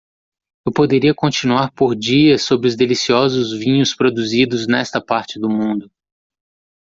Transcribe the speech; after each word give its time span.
Eu 0.65 0.73
poderia 0.73 1.13
continuar 1.13 1.71
por 1.73 1.95
dias 1.95 2.41
sobre 2.41 2.67
os 2.67 2.75
deliciosos 2.75 3.53
vinhos 3.53 3.93
produzidos 3.93 4.65
nesta 4.65 4.99
parte 4.99 5.39
do 5.39 5.47
mundo. 5.47 5.91